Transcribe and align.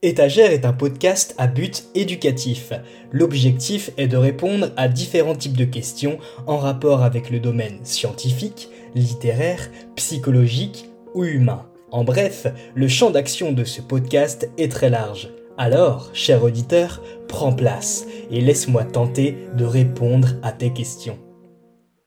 Étagère 0.00 0.52
est 0.52 0.64
un 0.64 0.72
podcast 0.72 1.34
à 1.38 1.48
but 1.48 1.86
éducatif. 1.96 2.72
L'objectif 3.10 3.90
est 3.96 4.06
de 4.06 4.16
répondre 4.16 4.70
à 4.76 4.86
différents 4.86 5.34
types 5.34 5.56
de 5.56 5.64
questions 5.64 6.18
en 6.46 6.56
rapport 6.56 7.02
avec 7.02 7.30
le 7.30 7.40
domaine 7.40 7.80
scientifique, 7.82 8.68
littéraire, 8.94 9.68
psychologique 9.96 10.88
ou 11.14 11.24
humain. 11.24 11.66
En 11.90 12.04
bref, 12.04 12.46
le 12.76 12.86
champ 12.86 13.10
d'action 13.10 13.50
de 13.50 13.64
ce 13.64 13.80
podcast 13.80 14.48
est 14.56 14.70
très 14.70 14.88
large. 14.88 15.30
Alors, 15.56 16.10
cher 16.12 16.44
auditeur, 16.44 17.02
prends 17.26 17.52
place 17.52 18.06
et 18.30 18.40
laisse-moi 18.40 18.84
tenter 18.84 19.36
de 19.56 19.64
répondre 19.64 20.28
à 20.44 20.52
tes 20.52 20.72
questions. 20.72 21.18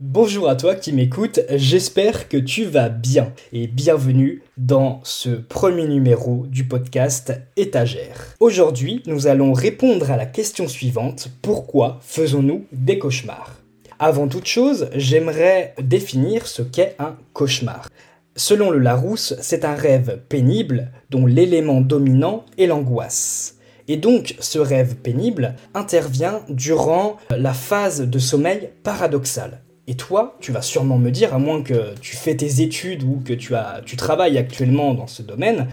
Bonjour 0.03 0.49
à 0.49 0.55
toi 0.55 0.73
qui 0.73 0.93
m'écoutes, 0.93 1.41
j'espère 1.51 2.27
que 2.27 2.37
tu 2.37 2.63
vas 2.63 2.89
bien 2.89 3.33
et 3.53 3.67
bienvenue 3.67 4.41
dans 4.57 4.99
ce 5.03 5.29
premier 5.29 5.87
numéro 5.87 6.47
du 6.47 6.63
podcast 6.63 7.31
Étagère. 7.55 8.33
Aujourd'hui, 8.39 9.03
nous 9.05 9.27
allons 9.27 9.53
répondre 9.53 10.09
à 10.09 10.17
la 10.17 10.25
question 10.25 10.67
suivante, 10.67 11.27
pourquoi 11.43 11.99
faisons-nous 12.01 12.65
des 12.71 12.97
cauchemars? 12.97 13.57
Avant 13.99 14.27
toute 14.27 14.47
chose, 14.47 14.89
j'aimerais 14.95 15.75
définir 15.79 16.47
ce 16.47 16.63
qu'est 16.63 16.95
un 16.97 17.15
cauchemar. 17.33 17.87
Selon 18.35 18.71
le 18.71 18.79
Larousse, 18.79 19.35
c'est 19.39 19.65
un 19.65 19.75
rêve 19.75 20.19
pénible 20.29 20.89
dont 21.11 21.27
l'élément 21.27 21.79
dominant 21.79 22.47
est 22.57 22.65
l'angoisse. 22.65 23.59
Et 23.87 23.97
donc, 23.97 24.35
ce 24.39 24.57
rêve 24.57 24.95
pénible 24.95 25.53
intervient 25.75 26.41
durant 26.49 27.17
la 27.29 27.53
phase 27.53 28.01
de 28.01 28.17
sommeil 28.17 28.69
paradoxal. 28.81 29.61
Et 29.91 29.95
toi, 29.95 30.37
tu 30.39 30.53
vas 30.53 30.61
sûrement 30.61 30.97
me 30.97 31.11
dire, 31.11 31.33
à 31.33 31.37
moins 31.37 31.63
que 31.63 31.95
tu 31.99 32.15
fais 32.15 32.33
tes 32.33 32.61
études 32.61 33.03
ou 33.03 33.21
que 33.25 33.33
tu, 33.33 33.53
tu 33.85 33.97
travailles 33.97 34.37
actuellement 34.37 34.93
dans 34.93 35.05
ce 35.05 35.21
domaine, 35.21 35.67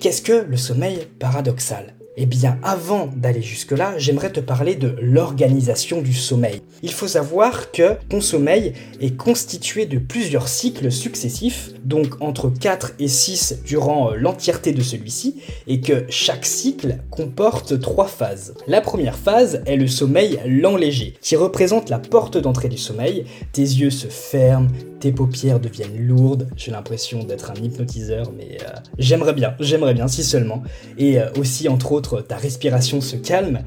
qu'est-ce 0.00 0.22
que 0.22 0.46
le 0.48 0.56
sommeil 0.56 1.08
paradoxal? 1.18 1.95
Eh 2.16 2.26
bien, 2.26 2.58
avant 2.62 3.10
d'aller 3.14 3.42
jusque-là, 3.42 3.94
j'aimerais 3.98 4.32
te 4.32 4.40
parler 4.40 4.74
de 4.74 4.96
l'organisation 5.00 6.00
du 6.00 6.14
sommeil. 6.14 6.62
Il 6.82 6.92
faut 6.92 7.08
savoir 7.08 7.70
que 7.72 7.96
ton 8.08 8.20
sommeil 8.20 8.72
est 9.00 9.16
constitué 9.16 9.84
de 9.86 9.98
plusieurs 9.98 10.48
cycles 10.48 10.90
successifs, 10.90 11.72
donc 11.84 12.20
entre 12.20 12.48
4 12.48 12.94
et 12.98 13.08
6 13.08 13.60
durant 13.64 14.12
euh, 14.12 14.16
l'entièreté 14.16 14.72
de 14.72 14.82
celui-ci, 14.82 15.36
et 15.66 15.80
que 15.80 16.04
chaque 16.08 16.46
cycle 16.46 16.98
comporte 17.10 17.78
trois 17.80 18.08
phases. 18.08 18.54
La 18.66 18.80
première 18.80 19.16
phase 19.16 19.62
est 19.66 19.76
le 19.76 19.86
sommeil 19.86 20.40
lent 20.46 20.76
léger, 20.76 21.14
qui 21.20 21.36
représente 21.36 21.90
la 21.90 21.98
porte 21.98 22.38
d'entrée 22.38 22.68
du 22.68 22.78
sommeil. 22.78 23.26
Tes 23.52 23.62
yeux 23.62 23.90
se 23.90 24.06
ferment, 24.06 24.68
paupières 25.12 25.60
deviennent 25.60 26.06
lourdes. 26.06 26.48
J'ai 26.56 26.70
l'impression 26.70 27.24
d'être 27.24 27.50
un 27.50 27.54
hypnotiseur, 27.54 28.32
mais 28.36 28.58
euh, 28.62 28.68
j'aimerais 28.98 29.32
bien, 29.32 29.54
j'aimerais 29.60 29.94
bien, 29.94 30.08
si 30.08 30.24
seulement. 30.24 30.62
Et 30.98 31.20
euh, 31.20 31.28
aussi, 31.38 31.68
entre 31.68 31.92
autres, 31.92 32.20
ta 32.20 32.36
respiration 32.36 33.00
se 33.00 33.16
calme. 33.16 33.60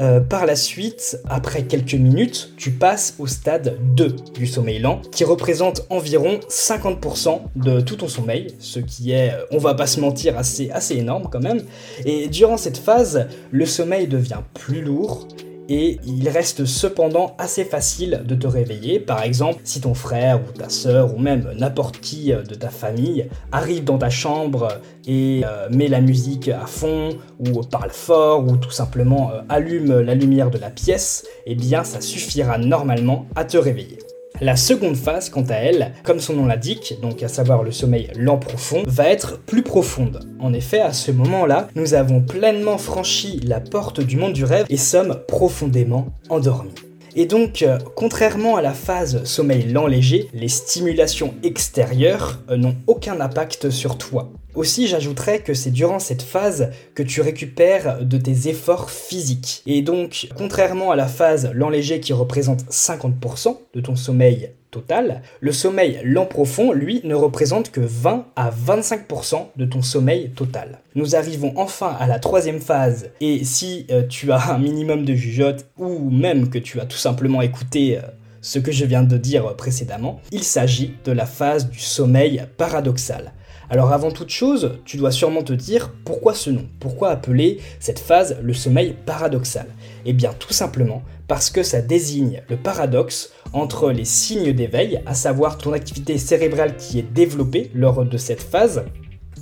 Euh, 0.00 0.20
par 0.20 0.46
la 0.46 0.56
suite, 0.56 1.18
après 1.28 1.64
quelques 1.64 1.94
minutes, 1.94 2.54
tu 2.56 2.70
passes 2.70 3.14
au 3.18 3.26
stade 3.26 3.76
2 3.94 4.16
du 4.34 4.46
sommeil 4.46 4.78
lent, 4.78 5.02
qui 5.12 5.24
représente 5.24 5.86
environ 5.90 6.40
50% 6.48 7.40
de 7.56 7.80
tout 7.82 7.96
ton 7.96 8.08
sommeil, 8.08 8.54
ce 8.58 8.78
qui 8.78 9.12
est, 9.12 9.32
on 9.50 9.58
va 9.58 9.74
pas 9.74 9.86
se 9.86 10.00
mentir, 10.00 10.38
assez, 10.38 10.70
assez 10.70 10.96
énorme 10.96 11.28
quand 11.30 11.42
même. 11.42 11.62
Et 12.06 12.28
durant 12.28 12.56
cette 12.56 12.78
phase, 12.78 13.28
le 13.50 13.66
sommeil 13.66 14.08
devient 14.08 14.40
plus 14.54 14.80
lourd, 14.80 15.28
et 15.72 15.98
il 16.04 16.28
reste 16.28 16.66
cependant 16.66 17.34
assez 17.38 17.64
facile 17.64 18.24
de 18.26 18.34
te 18.34 18.46
réveiller. 18.46 19.00
Par 19.00 19.22
exemple, 19.22 19.62
si 19.64 19.80
ton 19.80 19.94
frère 19.94 20.38
ou 20.38 20.52
ta 20.52 20.68
soeur 20.68 21.14
ou 21.14 21.18
même 21.18 21.50
n'importe 21.58 21.98
qui 21.98 22.30
euh, 22.30 22.42
de 22.42 22.54
ta 22.54 22.68
famille 22.68 23.26
arrive 23.52 23.82
dans 23.82 23.96
ta 23.96 24.10
chambre 24.10 24.68
et 25.06 25.40
euh, 25.46 25.68
met 25.70 25.88
la 25.88 26.02
musique 26.02 26.48
à 26.48 26.66
fond 26.66 27.16
ou 27.38 27.62
parle 27.62 27.90
fort 27.90 28.46
ou 28.46 28.58
tout 28.58 28.70
simplement 28.70 29.30
euh, 29.32 29.40
allume 29.48 30.00
la 30.00 30.14
lumière 30.14 30.50
de 30.50 30.58
la 30.58 30.68
pièce, 30.68 31.24
eh 31.46 31.54
bien 31.54 31.84
ça 31.84 32.02
suffira 32.02 32.58
normalement 32.58 33.24
à 33.34 33.46
te 33.46 33.56
réveiller. 33.56 33.98
La 34.42 34.56
seconde 34.56 34.96
phase, 34.96 35.30
quant 35.30 35.44
à 35.50 35.54
elle, 35.54 35.92
comme 36.02 36.18
son 36.18 36.34
nom 36.34 36.46
l'indique, 36.46 36.94
donc 37.00 37.22
à 37.22 37.28
savoir 37.28 37.62
le 37.62 37.70
sommeil 37.70 38.10
lent 38.16 38.38
profond, 38.38 38.82
va 38.88 39.08
être 39.08 39.38
plus 39.38 39.62
profonde. 39.62 40.28
En 40.40 40.52
effet, 40.52 40.80
à 40.80 40.92
ce 40.92 41.12
moment-là, 41.12 41.68
nous 41.76 41.94
avons 41.94 42.20
pleinement 42.20 42.76
franchi 42.76 43.38
la 43.44 43.60
porte 43.60 44.00
du 44.00 44.16
monde 44.16 44.32
du 44.32 44.42
rêve 44.42 44.66
et 44.68 44.76
sommes 44.76 45.20
profondément 45.28 46.08
endormis. 46.28 46.74
Et 47.14 47.26
donc, 47.26 47.62
euh, 47.62 47.78
contrairement 47.94 48.56
à 48.56 48.62
la 48.62 48.72
phase 48.72 49.22
sommeil 49.22 49.68
lent 49.68 49.86
léger, 49.86 50.28
les 50.34 50.48
stimulations 50.48 51.34
extérieures 51.44 52.40
euh, 52.50 52.56
n'ont 52.56 52.74
aucun 52.88 53.20
impact 53.20 53.70
sur 53.70 53.96
toi. 53.96 54.32
Aussi, 54.54 54.86
j'ajouterais 54.86 55.40
que 55.40 55.54
c'est 55.54 55.70
durant 55.70 55.98
cette 55.98 56.20
phase 56.20 56.70
que 56.94 57.02
tu 57.02 57.22
récupères 57.22 58.04
de 58.04 58.18
tes 58.18 58.48
efforts 58.48 58.90
physiques. 58.90 59.62
Et 59.66 59.80
donc, 59.80 60.28
contrairement 60.36 60.90
à 60.90 60.96
la 60.96 61.06
phase 61.06 61.50
lent 61.54 61.70
léger 61.70 62.00
qui 62.00 62.12
représente 62.12 62.64
50% 62.64 63.56
de 63.74 63.80
ton 63.80 63.96
sommeil 63.96 64.50
total, 64.70 65.22
le 65.40 65.52
sommeil 65.52 66.00
lent 66.04 66.26
profond, 66.26 66.72
lui, 66.72 67.00
ne 67.04 67.14
représente 67.14 67.70
que 67.70 67.80
20 67.80 68.26
à 68.36 68.50
25% 68.50 69.46
de 69.56 69.64
ton 69.64 69.80
sommeil 69.82 70.30
total. 70.30 70.80
Nous 70.94 71.16
arrivons 71.16 71.52
enfin 71.56 71.96
à 71.98 72.06
la 72.06 72.18
troisième 72.18 72.60
phase, 72.60 73.10
et 73.20 73.44
si 73.44 73.86
euh, 73.90 74.02
tu 74.08 74.32
as 74.32 74.52
un 74.52 74.58
minimum 74.58 75.04
de 75.04 75.14
jugeote, 75.14 75.66
ou 75.78 76.10
même 76.10 76.48
que 76.48 76.58
tu 76.58 76.80
as 76.80 76.86
tout 76.86 76.96
simplement 76.96 77.42
écouté 77.42 77.98
euh, 77.98 78.02
ce 78.40 78.58
que 78.58 78.72
je 78.72 78.84
viens 78.84 79.02
de 79.02 79.16
dire 79.16 79.54
précédemment, 79.56 80.20
il 80.32 80.42
s'agit 80.42 80.94
de 81.04 81.12
la 81.12 81.26
phase 81.26 81.70
du 81.70 81.78
sommeil 81.78 82.42
paradoxal. 82.56 83.32
Alors 83.70 83.92
avant 83.92 84.10
toute 84.10 84.30
chose, 84.30 84.78
tu 84.84 84.96
dois 84.96 85.10
sûrement 85.10 85.42
te 85.42 85.52
dire 85.52 85.92
pourquoi 86.04 86.34
ce 86.34 86.50
nom 86.50 86.66
Pourquoi 86.80 87.10
appeler 87.10 87.60
cette 87.80 87.98
phase 87.98 88.36
le 88.42 88.52
sommeil 88.52 88.94
paradoxal 89.06 89.66
Eh 90.04 90.12
bien 90.12 90.32
tout 90.38 90.52
simplement 90.52 91.02
parce 91.28 91.50
que 91.50 91.62
ça 91.62 91.80
désigne 91.80 92.42
le 92.48 92.56
paradoxe 92.56 93.32
entre 93.52 93.90
les 93.90 94.04
signes 94.04 94.52
d'éveil, 94.52 95.00
à 95.06 95.14
savoir 95.14 95.58
ton 95.58 95.72
activité 95.72 96.18
cérébrale 96.18 96.76
qui 96.76 96.98
est 96.98 97.12
développée 97.14 97.70
lors 97.74 98.04
de 98.04 98.16
cette 98.18 98.42
phase, 98.42 98.84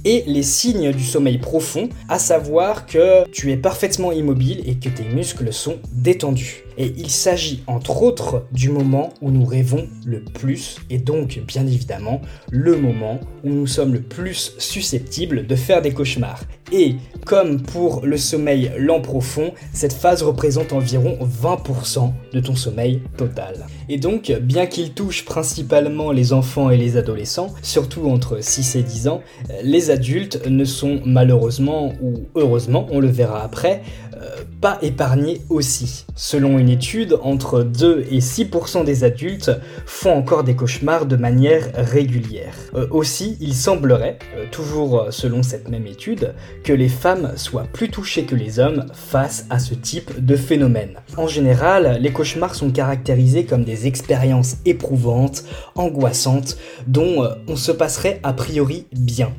et 0.04 0.24
les 0.26 0.42
signes 0.42 0.92
du 0.92 1.04
sommeil 1.04 1.38
profond, 1.38 1.88
à 2.08 2.18
savoir 2.18 2.86
que 2.86 3.28
tu 3.30 3.50
es 3.52 3.56
parfaitement 3.56 4.12
immobile 4.12 4.62
et 4.66 4.76
que 4.76 4.88
tes 4.88 5.04
muscles 5.04 5.52
sont 5.52 5.78
détendus. 5.92 6.64
Et 6.78 6.94
il 6.96 7.10
s'agit 7.10 7.62
entre 7.66 8.02
autres 8.02 8.46
du 8.52 8.70
moment 8.70 9.12
où 9.20 9.30
nous 9.30 9.44
rêvons 9.44 9.88
le 10.04 10.22
plus, 10.24 10.76
et 10.88 10.98
donc 10.98 11.40
bien 11.46 11.66
évidemment 11.66 12.20
le 12.50 12.76
moment 12.76 13.20
où 13.44 13.50
nous 13.50 13.66
sommes 13.66 13.92
le 13.92 14.02
plus 14.02 14.54
susceptibles 14.58 15.46
de 15.46 15.56
faire 15.56 15.82
des 15.82 15.92
cauchemars. 15.92 16.42
Et 16.72 16.96
comme 17.26 17.60
pour 17.60 18.06
le 18.06 18.16
sommeil 18.16 18.70
lent 18.78 19.00
profond, 19.00 19.52
cette 19.72 19.92
phase 19.92 20.22
représente 20.22 20.72
environ 20.72 21.18
20% 21.42 22.12
de 22.32 22.40
ton 22.40 22.54
sommeil 22.54 23.02
total. 23.16 23.66
Et 23.88 23.98
donc, 23.98 24.32
bien 24.42 24.66
qu'il 24.66 24.92
touche 24.92 25.24
principalement 25.24 26.12
les 26.12 26.32
enfants 26.32 26.70
et 26.70 26.76
les 26.76 26.96
adolescents, 26.96 27.52
surtout 27.62 28.08
entre 28.08 28.38
6 28.40 28.76
et 28.76 28.82
10 28.82 29.08
ans, 29.08 29.20
les 29.64 29.90
adultes 29.90 30.46
ne 30.46 30.64
sont 30.64 31.00
malheureusement 31.04 31.92
ou 32.00 32.26
heureusement, 32.36 32.86
on 32.90 33.00
le 33.00 33.08
verra 33.08 33.42
après, 33.42 33.82
euh, 34.14 34.44
pas 34.60 34.78
épargnés 34.82 35.40
aussi. 35.48 36.04
Selon 36.14 36.58
une 36.60 36.68
étude, 36.68 37.18
entre 37.22 37.62
2 37.62 38.06
et 38.10 38.20
6% 38.20 38.84
des 38.84 39.02
adultes 39.04 39.50
font 39.86 40.12
encore 40.12 40.44
des 40.44 40.54
cauchemars 40.54 41.06
de 41.06 41.16
manière 41.16 41.70
régulière. 41.74 42.54
Euh, 42.74 42.86
aussi, 42.90 43.36
il 43.40 43.54
semblerait, 43.54 44.18
euh, 44.36 44.44
toujours 44.50 45.08
selon 45.10 45.42
cette 45.42 45.68
même 45.68 45.86
étude, 45.86 46.34
que 46.62 46.72
les 46.72 46.88
femmes 46.88 47.32
soient 47.36 47.66
plus 47.72 47.88
touchées 47.88 48.24
que 48.24 48.36
les 48.36 48.60
hommes 48.60 48.86
face 48.92 49.46
à 49.50 49.58
ce 49.58 49.74
type 49.74 50.24
de 50.24 50.36
phénomène. 50.36 51.00
En 51.16 51.26
général, 51.26 51.98
les 52.00 52.12
cauchemars 52.12 52.54
sont 52.54 52.70
caractérisés 52.70 53.44
comme 53.44 53.64
des 53.64 53.86
expériences 53.86 54.58
éprouvantes, 54.64 55.44
angoissantes, 55.74 56.56
dont 56.86 57.28
on 57.48 57.56
se 57.56 57.72
passerait 57.72 58.20
a 58.22 58.32
priori 58.32 58.86
bien. 58.92 59.32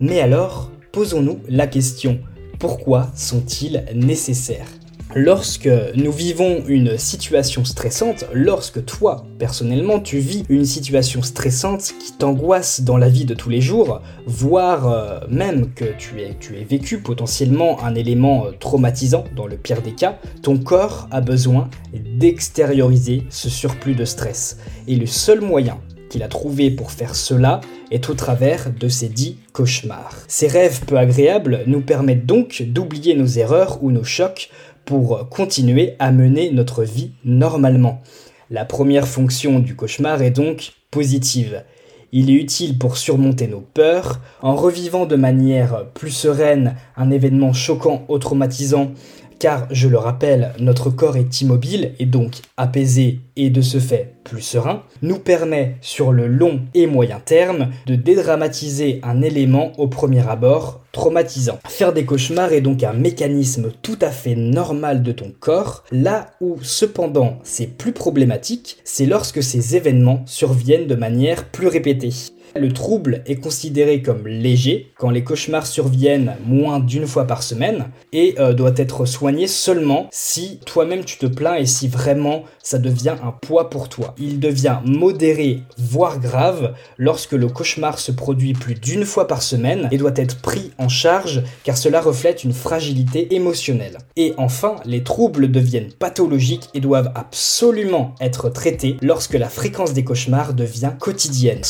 Mais 0.00 0.20
alors, 0.20 0.70
posons-nous 0.92 1.40
la 1.48 1.66
question, 1.66 2.20
pourquoi 2.58 3.10
sont-ils 3.14 3.84
nécessaires? 3.94 4.68
Lorsque 5.16 5.70
nous 5.94 6.10
vivons 6.10 6.64
une 6.66 6.98
situation 6.98 7.64
stressante, 7.64 8.24
lorsque 8.32 8.84
toi, 8.84 9.24
personnellement, 9.38 10.00
tu 10.00 10.18
vis 10.18 10.42
une 10.48 10.64
situation 10.64 11.22
stressante 11.22 11.94
qui 12.00 12.14
t'angoisse 12.14 12.80
dans 12.80 12.96
la 12.96 13.08
vie 13.08 13.24
de 13.24 13.34
tous 13.34 13.48
les 13.48 13.60
jours, 13.60 14.02
voire 14.26 14.88
euh, 14.88 15.20
même 15.28 15.72
que 15.72 15.84
tu 15.96 16.20
aies, 16.20 16.36
vécu 16.68 16.98
potentiellement 16.98 17.84
un 17.84 17.94
élément 17.94 18.46
euh, 18.46 18.50
traumatisant 18.58 19.22
dans 19.36 19.46
le 19.46 19.56
pire 19.56 19.82
des 19.82 19.92
cas, 19.92 20.18
ton 20.42 20.58
corps 20.58 21.06
a 21.12 21.20
besoin 21.20 21.70
d'extérioriser 21.92 23.22
ce 23.30 23.48
surplus 23.48 23.94
de 23.94 24.04
stress. 24.04 24.58
Et 24.88 24.96
le 24.96 25.06
seul 25.06 25.40
moyen 25.40 25.78
qu'il 26.10 26.24
a 26.24 26.28
trouvé 26.28 26.70
pour 26.70 26.90
faire 26.90 27.14
cela 27.14 27.60
est 27.90 28.10
au 28.10 28.14
travers 28.14 28.72
de 28.72 28.88
ses 28.88 29.08
dix 29.08 29.38
cauchemars. 29.52 30.16
Ces 30.28 30.48
rêves 30.48 30.80
peu 30.86 30.96
agréables 30.96 31.62
nous 31.66 31.80
permettent 31.80 32.26
donc 32.26 32.62
d'oublier 32.66 33.14
nos 33.14 33.26
erreurs 33.26 33.82
ou 33.82 33.90
nos 33.90 34.04
chocs 34.04 34.50
pour 34.84 35.28
continuer 35.28 35.94
à 35.98 36.12
mener 36.12 36.50
notre 36.50 36.84
vie 36.84 37.12
normalement. 37.24 38.02
La 38.50 38.64
première 38.64 39.08
fonction 39.08 39.58
du 39.58 39.74
cauchemar 39.74 40.22
est 40.22 40.30
donc 40.30 40.72
positive. 40.90 41.64
Il 42.12 42.30
est 42.30 42.34
utile 42.34 42.78
pour 42.78 42.96
surmonter 42.96 43.48
nos 43.48 43.60
peurs, 43.60 44.20
en 44.40 44.54
revivant 44.54 45.06
de 45.06 45.16
manière 45.16 45.86
plus 45.94 46.12
sereine 46.12 46.76
un 46.96 47.10
événement 47.10 47.52
choquant 47.52 48.04
ou 48.08 48.18
traumatisant 48.18 48.92
car 49.38 49.66
je 49.70 49.88
le 49.88 49.98
rappelle, 49.98 50.52
notre 50.58 50.90
corps 50.90 51.16
est 51.16 51.40
immobile 51.40 51.92
et 51.98 52.06
donc 52.06 52.36
apaisé 52.56 53.20
et 53.36 53.50
de 53.50 53.60
ce 53.60 53.78
fait 53.78 54.14
plus 54.24 54.40
serein, 54.40 54.82
nous 55.02 55.18
permet 55.18 55.76
sur 55.80 56.12
le 56.12 56.26
long 56.26 56.60
et 56.74 56.86
moyen 56.86 57.20
terme 57.24 57.68
de 57.86 57.94
dédramatiser 57.94 59.00
un 59.02 59.22
élément 59.22 59.72
au 59.78 59.86
premier 59.88 60.26
abord 60.28 60.80
traumatisant. 60.92 61.58
Faire 61.66 61.92
des 61.92 62.04
cauchemars 62.04 62.52
est 62.52 62.60
donc 62.60 62.82
un 62.82 62.92
mécanisme 62.92 63.72
tout 63.82 63.98
à 64.00 64.10
fait 64.10 64.36
normal 64.36 65.02
de 65.02 65.12
ton 65.12 65.32
corps, 65.38 65.84
là 65.90 66.30
où 66.40 66.56
cependant 66.62 67.38
c'est 67.42 67.66
plus 67.66 67.92
problématique, 67.92 68.78
c'est 68.84 69.06
lorsque 69.06 69.42
ces 69.42 69.76
événements 69.76 70.22
surviennent 70.26 70.86
de 70.86 70.94
manière 70.94 71.44
plus 71.46 71.68
répétée. 71.68 72.12
Le 72.56 72.72
trouble 72.72 73.22
est 73.26 73.36
considéré 73.36 74.00
comme 74.00 74.28
léger 74.28 74.92
quand 74.96 75.10
les 75.10 75.24
cauchemars 75.24 75.66
surviennent 75.66 76.36
moins 76.46 76.78
d'une 76.78 77.06
fois 77.06 77.26
par 77.26 77.42
semaine 77.42 77.86
et 78.12 78.36
euh, 78.38 78.52
doit 78.52 78.74
être 78.76 79.06
soigné 79.06 79.48
seulement 79.48 80.08
si 80.12 80.60
toi-même 80.64 81.04
tu 81.04 81.18
te 81.18 81.26
plains 81.26 81.56
et 81.56 81.66
si 81.66 81.88
vraiment 81.88 82.44
ça 82.62 82.78
devient 82.78 83.16
un 83.22 83.32
poids 83.32 83.70
pour 83.70 83.88
toi. 83.88 84.14
Il 84.18 84.38
devient 84.38 84.78
modéré, 84.84 85.62
voire 85.78 86.20
grave, 86.20 86.74
lorsque 86.96 87.32
le 87.32 87.48
cauchemar 87.48 87.98
se 87.98 88.12
produit 88.12 88.52
plus 88.52 88.74
d'une 88.74 89.04
fois 89.04 89.26
par 89.26 89.42
semaine 89.42 89.88
et 89.90 89.98
doit 89.98 90.12
être 90.16 90.40
pris 90.40 90.70
en 90.78 90.88
charge 90.88 91.42
car 91.64 91.76
cela 91.76 92.00
reflète 92.00 92.44
une 92.44 92.52
fragilité 92.52 93.34
émotionnelle. 93.34 93.98
Et 94.16 94.32
enfin, 94.36 94.76
les 94.84 95.02
troubles 95.02 95.50
deviennent 95.50 95.92
pathologiques 95.92 96.68
et 96.72 96.80
doivent 96.80 97.12
absolument 97.14 98.14
être 98.20 98.48
traités 98.48 98.96
lorsque 99.02 99.34
la 99.34 99.48
fréquence 99.48 99.92
des 99.92 100.04
cauchemars 100.04 100.54
devient 100.54 100.92
quotidienne. 100.98 101.62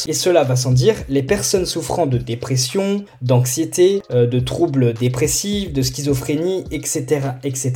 Dire, 0.72 0.96
les 1.08 1.22
personnes 1.22 1.66
souffrant 1.66 2.06
de 2.06 2.19
dépression, 2.19 3.05
d'anxiété, 3.22 4.02
euh, 4.11 4.26
de 4.26 4.40
troubles 4.40 4.94
dépressifs, 4.94 5.72
de 5.72 5.82
schizophrénie, 5.82 6.64
etc., 6.70 7.20
etc., 7.43 7.72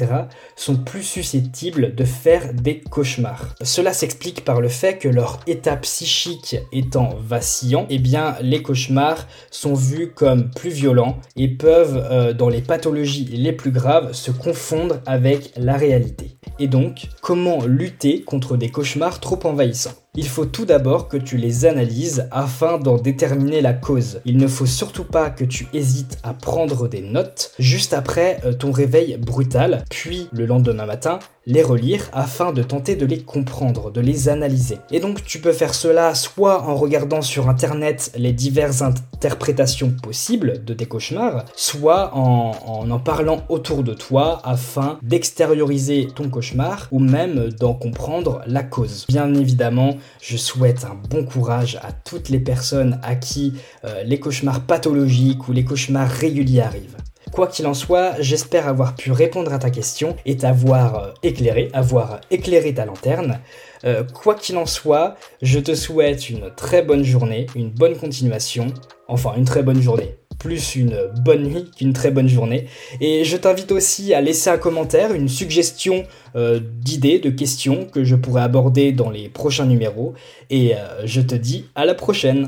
sont 0.57 0.77
plus 0.77 1.03
susceptibles 1.03 1.95
de 1.95 2.05
faire 2.05 2.55
des 2.55 2.81
cauchemars. 2.81 3.55
Cela 3.63 3.93
s'explique 3.93 4.45
par 4.45 4.61
le 4.61 4.69
fait 4.69 4.99
que 4.99 5.09
leur 5.09 5.41
état 5.47 5.77
psychique 5.77 6.57
étant 6.73 7.11
vacillant, 7.21 7.87
eh 7.91 7.99
bien, 7.99 8.37
les 8.41 8.63
cauchemars 8.63 9.27
sont 9.51 9.75
vus 9.75 10.13
comme 10.15 10.51
plus 10.51 10.71
violents 10.71 11.19
et 11.37 11.49
peuvent, 11.49 12.07
euh, 12.11 12.33
dans 12.33 12.49
les 12.49 12.63
pathologies 12.63 13.29
les 13.33 13.53
plus 13.53 13.71
graves, 13.71 14.13
se 14.13 14.31
confondre 14.31 15.01
avec 15.07 15.53
la 15.57 15.77
réalité. 15.77 16.39
Et 16.59 16.69
donc, 16.69 17.09
comment 17.23 17.65
lutter 17.65 18.23
contre 18.23 18.57
des 18.57 18.71
cauchemars 18.71 19.21
trop 19.21 19.39
envahissants? 19.45 19.95
Il 20.19 20.27
faut 20.27 20.47
tout 20.47 20.65
d'abord 20.65 21.07
que 21.07 21.17
tu 21.17 21.37
les 21.37 21.65
analyses 21.65 22.27
afin 22.33 22.79
d'en 22.79 22.97
déterminer 22.97 23.61
la 23.61 23.73
cause. 23.73 24.21
Il 24.25 24.37
ne 24.37 24.49
faut 24.49 24.67
surtout 24.67 25.05
pas 25.05 25.31
que 25.31 25.45
tu 25.45 25.69
hésites 25.73 26.19
à 26.25 26.35
prendre 26.35 26.89
des 26.89 27.03
notes 27.03 27.53
juste 27.61 27.95
après 27.95 28.41
euh, 28.45 28.53
ton 28.53 28.73
réveil 28.73 29.17
brutal, 29.17 29.85
puis 29.91 30.29
le 30.33 30.45
lendemain 30.45 30.87
matin, 30.87 31.21
les 31.49 31.63
relire 31.63 32.09
afin 32.13 32.53
de 32.53 32.63
tenter 32.63 32.95
de 32.95 33.07
les 33.07 33.23
comprendre, 33.23 33.91
de 33.91 34.01
les 34.01 34.29
analyser. 34.29 34.79
Et 34.93 35.01
donc 35.01 35.25
tu 35.25 35.41
peux 35.41 35.53
faire 35.53 35.75
cela 35.75 36.15
soit 36.15 36.63
en 36.63 36.77
regardant 36.77 37.23
sur 37.23 37.49
internet 37.49 38.13
les 38.17 38.33
diverses 38.33 38.83
interprétations 38.83 39.91
possibles 39.91 40.65
de 40.65 40.75
tes 40.75 40.87
cauchemars, 40.87 41.45
soit 41.57 42.15
en 42.15 42.53
en, 42.69 42.99
parlant 42.99 43.43
autour 43.49 43.83
de 43.83 43.95
toi 43.95 44.41
afin 44.45 44.99
d'extérioriser 45.03 46.09
ton 46.15 46.29
cauchemar 46.29 46.89
ou 46.91 46.99
même 46.99 47.49
d'en 47.51 47.75
comprendre 47.75 48.43
la 48.47 48.63
cause. 48.63 49.07
Bien 49.09 49.33
évidemment, 49.35 49.97
je 50.21 50.37
souhaite 50.37 50.85
un 50.85 50.97
bon 51.09 51.25
courage 51.25 51.77
à 51.83 51.93
toutes 51.93 52.29
les 52.29 52.41
personnes 52.41 53.01
à 53.03 53.15
qui 53.15 53.55
euh, 53.85 54.03
les 54.05 54.21
cauchemars 54.21 54.61
pathologiques 54.61 55.49
ou 55.49 55.53
les 55.53 55.65
cauchemars 55.65 56.11
réguliers 56.11 56.61
arrivent. 56.61 56.97
Quoi 57.39 57.47
qu'il 57.47 57.69
en 57.69 57.75
soit, 57.75 58.15
j'espère 58.19 58.67
avoir 58.67 58.97
pu 58.97 59.13
répondre 59.13 59.53
à 59.53 59.61
ta 59.61 59.71
question 59.71 60.17
et 60.27 60.39
t'avoir 60.39 60.99
euh, 60.99 61.11
éclairé, 61.23 61.69
avoir 61.73 62.21
éclairé 62.33 62.75
ta 62.75 62.85
lanterne. 62.85 63.39
Euh, 63.85 64.03
quoi 64.03 64.35
qu'il 64.35 64.57
en 64.57 64.67
soit, 64.67 65.15
je 65.41 65.61
te 65.61 65.77
souhaite 65.77 66.31
une 66.31 66.51
très 66.57 66.83
bonne 66.83 67.05
journée, 67.05 67.47
une 67.55 67.71
bonne 67.71 67.97
continuation, 67.97 68.67
enfin 69.07 69.35
une 69.37 69.45
très 69.45 69.63
bonne 69.63 69.81
journée 69.81 70.17
plus 70.41 70.77
une 70.77 70.97
bonne 71.25 71.43
nuit 71.43 71.69
qu'une 71.77 71.93
très 71.93 72.13
bonne 72.13 72.29
journée. 72.29 72.67
Et 73.01 73.25
je 73.25 73.37
t'invite 73.37 73.73
aussi 73.73 74.15
à 74.15 74.21
laisser 74.21 74.51
un 74.51 74.57
commentaire, 74.57 75.13
une 75.13 75.29
suggestion 75.29 76.05
euh, 76.37 76.61
d'idées, 76.61 77.19
de 77.19 77.31
questions 77.31 77.87
que 77.87 78.05
je 78.05 78.15
pourrais 78.15 78.43
aborder 78.43 78.93
dans 78.93 79.11
les 79.11 79.29
prochains 79.29 79.67
numéros. 79.67 80.15
Et 80.49 80.75
je 81.05 81.21
te 81.21 81.35
dis 81.35 81.65
à 81.75 81.85
la 81.85 81.95
prochaine 81.95 82.47